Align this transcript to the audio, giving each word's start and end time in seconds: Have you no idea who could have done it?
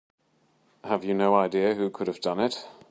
Have 0.83 1.03
you 1.03 1.13
no 1.13 1.35
idea 1.35 1.75
who 1.75 1.91
could 1.91 2.07
have 2.07 2.21
done 2.21 2.39
it? 2.39 2.67